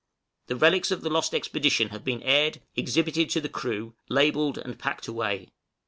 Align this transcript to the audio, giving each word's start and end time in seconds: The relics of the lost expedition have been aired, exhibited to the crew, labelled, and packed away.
The 0.47 0.55
relics 0.55 0.89
of 0.89 1.01
the 1.01 1.11
lost 1.11 1.31
expedition 1.35 1.89
have 1.89 2.03
been 2.03 2.23
aired, 2.23 2.59
exhibited 2.75 3.29
to 3.29 3.39
the 3.39 3.47
crew, 3.49 3.93
labelled, 4.09 4.57
and 4.57 4.79
packed 4.79 5.07
away. 5.07 5.49